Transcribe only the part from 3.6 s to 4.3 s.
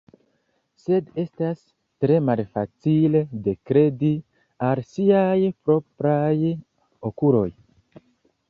kredi